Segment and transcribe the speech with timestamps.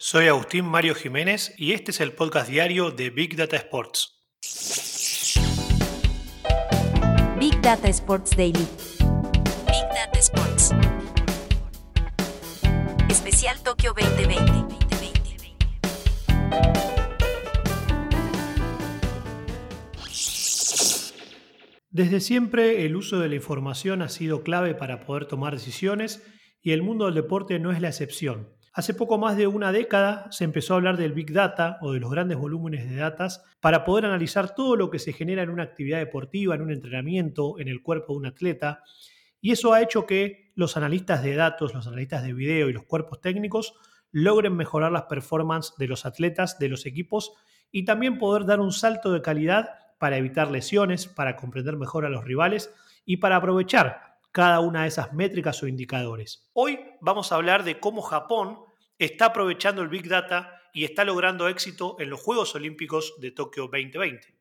[0.00, 4.14] Soy Agustín Mario Jiménez y este es el podcast diario de Big Data Sports.
[7.40, 8.64] Big Data Sports Daily.
[9.66, 10.70] Big Data Sports.
[13.08, 14.76] Especial Tokio 2020.
[21.90, 26.22] Desde siempre el uso de la información ha sido clave para poder tomar decisiones
[26.62, 28.57] y el mundo del deporte no es la excepción.
[28.78, 31.98] Hace poco más de una década se empezó a hablar del Big Data o de
[31.98, 35.64] los grandes volúmenes de datos para poder analizar todo lo que se genera en una
[35.64, 38.84] actividad deportiva, en un entrenamiento, en el cuerpo de un atleta.
[39.40, 42.84] Y eso ha hecho que los analistas de datos, los analistas de video y los
[42.84, 43.74] cuerpos técnicos
[44.12, 47.32] logren mejorar las performances de los atletas, de los equipos
[47.72, 52.10] y también poder dar un salto de calidad para evitar lesiones, para comprender mejor a
[52.10, 52.72] los rivales
[53.04, 56.48] y para aprovechar cada una de esas métricas o indicadores.
[56.52, 58.67] Hoy vamos a hablar de cómo Japón
[58.98, 63.64] está aprovechando el Big Data y está logrando éxito en los Juegos Olímpicos de Tokio
[63.64, 64.38] 2020.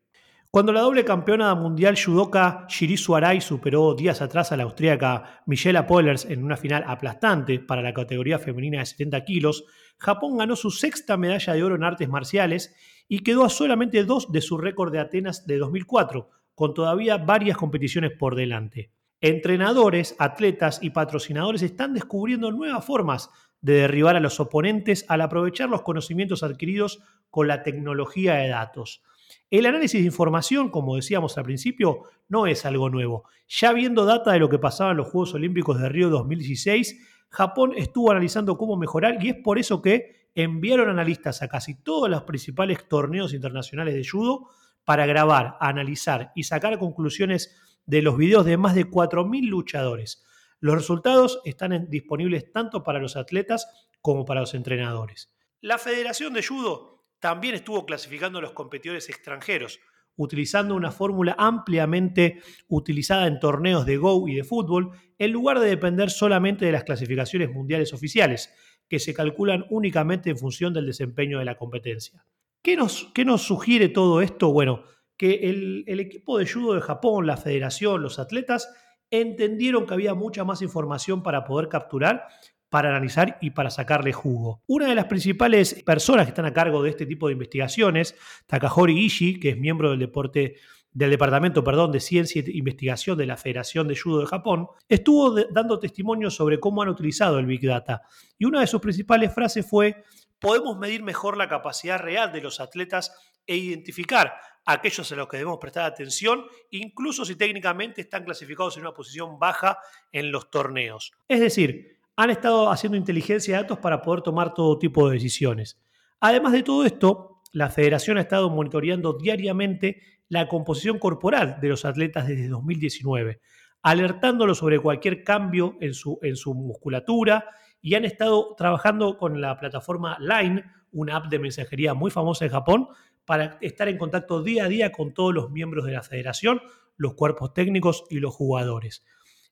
[0.50, 5.84] Cuando la doble campeona mundial judoka Shirisu Arai superó días atrás a la austríaca Michelle
[5.84, 9.66] Pollers en una final aplastante para la categoría femenina de 70 kilos,
[9.98, 12.74] Japón ganó su sexta medalla de oro en artes marciales
[13.08, 17.58] y quedó a solamente dos de su récord de Atenas de 2004, con todavía varias
[17.58, 18.92] competiciones por delante.
[19.20, 23.30] Entrenadores, atletas y patrocinadores están descubriendo nuevas formas
[23.62, 29.04] de derribar a los oponentes al aprovechar los conocimientos adquiridos con la tecnología de datos.
[29.50, 33.24] El análisis de información, como decíamos al principio, no es algo nuevo.
[33.48, 37.74] Ya viendo data de lo que pasaba en los Juegos Olímpicos de Río 2016, Japón
[37.76, 42.24] estuvo analizando cómo mejorar y es por eso que enviaron analistas a casi todos los
[42.24, 44.50] principales torneos internacionales de judo
[44.86, 50.24] para grabar, analizar y sacar conclusiones de los videos de más de 4.000 luchadores.
[50.60, 53.68] Los resultados están disponibles tanto para los atletas
[54.02, 55.32] como para los entrenadores.
[55.62, 59.80] La Federación de Judo también estuvo clasificando a los competidores extranjeros,
[60.16, 65.68] utilizando una fórmula ampliamente utilizada en torneos de Go y de fútbol, en lugar de
[65.68, 68.54] depender solamente de las clasificaciones mundiales oficiales,
[68.88, 72.26] que se calculan únicamente en función del desempeño de la competencia.
[72.62, 74.52] ¿Qué nos, sugiere todo esto?
[74.52, 74.84] Bueno,
[75.18, 78.70] que el equipo de judo de Japón, la federación, los atletas,
[79.12, 82.28] entendieron que había mucha más información para poder capturar,
[82.70, 84.62] para analizar y para sacarle jugo.
[84.68, 89.06] Una de las principales personas que están a cargo de este tipo de investigaciones, Takahori
[89.06, 90.56] Ishii, que es miembro del deporte
[90.92, 95.32] del Departamento perdón, de Ciencia e Investigación de la Federación de Judo de Japón, estuvo
[95.52, 98.02] dando testimonio sobre cómo han utilizado el Big Data.
[98.38, 100.04] Y una de sus principales frases fue,
[100.40, 103.12] podemos medir mejor la capacidad real de los atletas
[103.46, 104.34] e identificar
[104.66, 109.40] aquellos a los que debemos prestar atención, incluso si técnicamente están clasificados en una posición
[109.40, 109.80] baja
[110.12, 111.14] en los torneos.
[111.28, 115.80] Es decir, han estado haciendo inteligencia de datos para poder tomar todo tipo de decisiones.
[116.20, 121.86] Además de todo esto, la federación ha estado monitoreando diariamente la composición corporal de los
[121.86, 123.40] atletas desde 2019,
[123.82, 127.46] alertándolos sobre cualquier cambio en su, en su musculatura
[127.88, 130.62] y han estado trabajando con la plataforma Line,
[130.92, 132.90] una app de mensajería muy famosa en Japón,
[133.24, 136.62] para estar en contacto día a día con todos los miembros de la federación,
[136.98, 139.06] los cuerpos técnicos y los jugadores.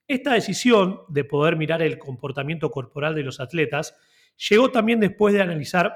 [0.05, 3.95] Esta decisión de poder mirar el comportamiento corporal de los atletas
[4.49, 5.95] llegó también después de analizar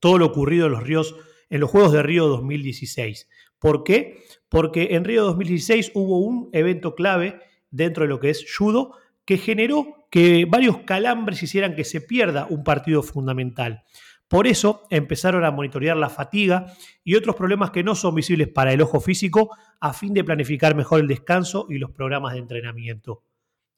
[0.00, 1.16] todo lo ocurrido en los, ríos,
[1.48, 3.26] en los Juegos de Río 2016.
[3.58, 4.22] ¿Por qué?
[4.50, 9.38] Porque en Río 2016 hubo un evento clave dentro de lo que es judo que
[9.38, 13.84] generó que varios calambres hicieran que se pierda un partido fundamental.
[14.28, 16.72] Por eso empezaron a monitorear la fatiga
[17.02, 20.74] y otros problemas que no son visibles para el ojo físico a fin de planificar
[20.74, 23.24] mejor el descanso y los programas de entrenamiento.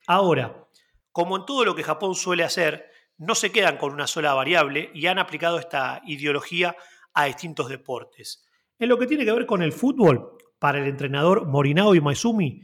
[0.06, 0.66] Ahora,
[1.10, 2.86] como en todo lo que Japón suele hacer,
[3.18, 6.76] no se quedan con una sola variable y han aplicado esta ideología
[7.14, 8.44] a distintos deportes.
[8.78, 12.62] En lo que tiene que ver con el fútbol, para el entrenador Morinao y Maizumi,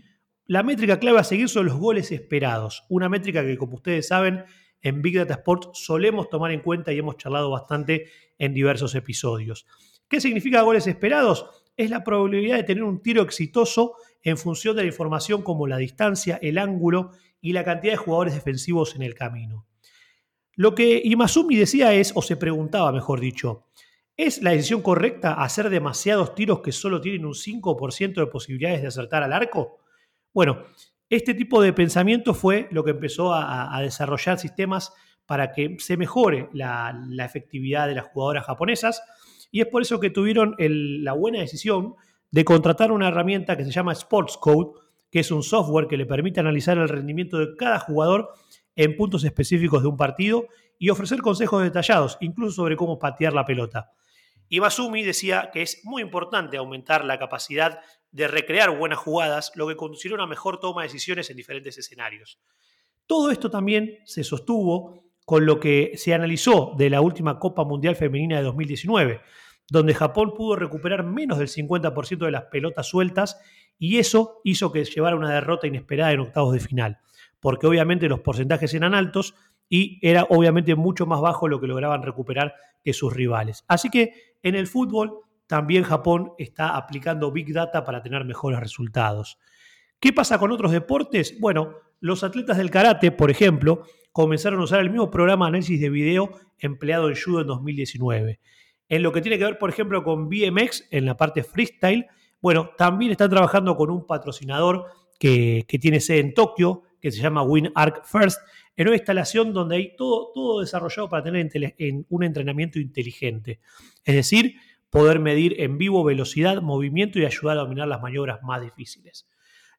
[0.48, 4.44] la métrica clave a seguir son los goles esperados, una métrica que como ustedes saben
[4.80, 8.06] en Big Data Sports solemos tomar en cuenta y hemos charlado bastante
[8.38, 9.66] en diversos episodios.
[10.08, 11.50] ¿Qué significa goles esperados?
[11.76, 15.76] Es la probabilidad de tener un tiro exitoso en función de la información como la
[15.76, 17.10] distancia, el ángulo
[17.42, 19.66] y la cantidad de jugadores defensivos en el camino.
[20.54, 23.66] Lo que Imasumi decía es, o se preguntaba mejor dicho,
[24.16, 28.88] ¿es la decisión correcta hacer demasiados tiros que solo tienen un 5% de posibilidades de
[28.88, 29.80] acertar al arco?
[30.32, 30.64] Bueno,
[31.10, 34.92] este tipo de pensamiento fue lo que empezó a, desarrollar sistemas
[35.26, 36.94] para que se mejore la,
[37.24, 39.02] efectividad de las jugadoras japonesas
[39.50, 41.94] y es por eso que tuvieron la buena decisión
[42.30, 44.78] de contratar una herramienta que se llama Sports Code,
[45.10, 48.28] que es un software que le permite analizar el rendimiento de cada jugador
[48.76, 50.46] en puntos específicos de un partido
[50.78, 53.90] y ofrecer consejos detallados, incluso sobre cómo patear la pelota.
[54.48, 54.60] Y
[55.02, 57.80] decía que es muy importante aumentar la capacidad
[58.10, 61.76] de recrear buenas jugadas, lo que conduciría a una mejor toma de decisiones en diferentes
[61.76, 62.40] escenarios.
[63.06, 67.96] Todo esto también se sostuvo con lo que se analizó de la última Copa Mundial
[67.96, 69.20] Femenina de 2019,
[69.70, 73.38] donde Japón pudo recuperar menos del 50% de las pelotas sueltas
[73.78, 76.98] y eso hizo que llevara una derrota inesperada en octavos de final,
[77.40, 79.34] porque obviamente los porcentajes eran altos
[79.68, 83.64] y era obviamente mucho más bajo lo que lograban recuperar que sus rivales.
[83.68, 89.38] Así que en el fútbol también Japón está aplicando Big Data para tener mejores resultados.
[90.00, 91.38] ¿Qué pasa con otros deportes?
[91.40, 93.82] Bueno, los atletas del karate, por ejemplo,
[94.12, 98.40] comenzaron a usar el mismo programa de análisis de video empleado en judo en 2019.
[98.88, 102.06] En lo que tiene que ver, por ejemplo, con BMX, en la parte freestyle,
[102.40, 104.86] bueno, también están trabajando con un patrocinador
[105.18, 108.40] que, tiene sede en Tokio, que se llama WinArc First,
[108.76, 111.50] en una instalación donde hay todo, todo desarrollado para tener
[112.08, 113.60] un entrenamiento inteligente.
[114.04, 114.56] Es decir,
[114.90, 119.28] poder medir en vivo velocidad, movimiento y ayudar a dominar las maniobras más difíciles.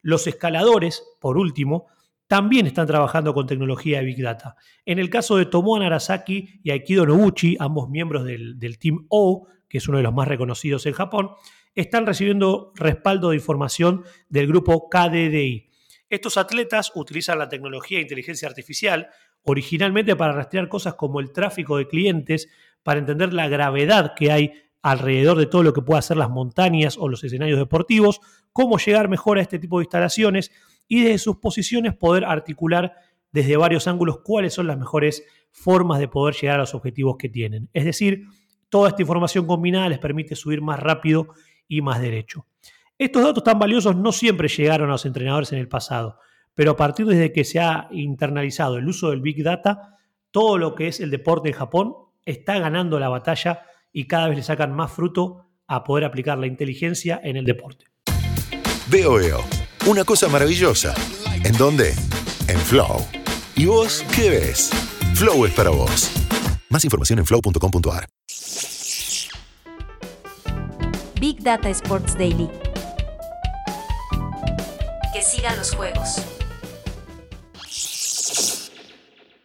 [0.02, 1.88] Los escaladores, por último,
[2.28, 4.56] también están trabajando con tecnología de Big Data.
[4.86, 9.48] En el caso de Tomoa Narasaki y Aikido Noguchi, ambos miembros del, del Team O,
[9.68, 11.32] que es uno de los más reconocidos en Japón,
[11.74, 15.69] están recibiendo respaldo de información del grupo KDDI.
[16.10, 19.10] Estos atletas utilizan la tecnología de inteligencia artificial
[19.44, 22.50] originalmente para rastrear cosas como el tráfico de clientes,
[22.84, 26.98] para entender la gravedad que hay alrededor de todo lo que pueda ser las montañas
[26.98, 28.22] o los escenarios deportivos,
[28.54, 30.52] cómo llegar mejor a este tipo de instalaciones
[30.88, 32.94] y desde sus posiciones poder articular
[33.32, 37.30] desde varios ángulos cuáles son las mejores formas de poder llegar a los objetivos que
[37.30, 37.70] tienen.
[37.74, 38.26] Es decir,
[38.70, 41.30] toda esta información combinada les permite subir más rápido
[41.68, 42.49] y más derecho.
[43.00, 46.20] Estos datos tan valiosos no siempre llegaron a los entrenadores en el pasado,
[46.54, 49.98] pero a partir de que se ha internalizado el uso del Big Data,
[50.32, 53.62] todo lo que es el deporte en Japón está ganando la batalla
[53.94, 57.86] y cada vez le sacan más fruto a poder aplicar la inteligencia en el deporte.
[58.90, 59.40] Veo, veo
[59.88, 60.94] una cosa maravillosa.
[61.46, 61.94] ¿En dónde?
[62.50, 63.06] En Flow.
[63.56, 64.72] ¿Y vos qué ves?
[65.16, 66.12] Flow es para vos.
[66.70, 68.10] Más información en flow.com.ar.
[71.22, 72.50] Big Data Sports Daily.
[75.20, 76.39] Que sigan los juegos.